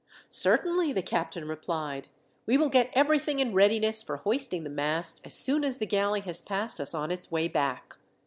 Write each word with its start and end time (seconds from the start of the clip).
"Certainly," 0.31 0.93
the 0.93 1.03
captain 1.03 1.47
replied. 1.47 2.07
"We 2.47 2.57
will 2.57 2.69
get 2.69 2.89
everything 2.93 3.37
in 3.37 3.53
readiness 3.53 4.01
for 4.01 4.17
hoisting 4.17 4.63
the 4.63 4.69
masts 4.71 5.21
as 5.23 5.35
soon 5.35 5.63
as 5.63 5.77
the 5.77 5.85
galley 5.85 6.21
has 6.21 6.41
passed 6.41 6.79
us 6.79 6.95
on 6.95 7.11
its 7.11 7.29
way 7.31 7.47
back. 7.47 7.95